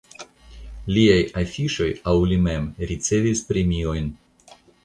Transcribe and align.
Liaj 0.95 1.19
afiŝoj 1.43 1.89
aŭ 2.13 2.17
li 2.33 2.39
mem 2.49 2.67
ricevis 2.93 3.47
premiojn. 3.51 4.13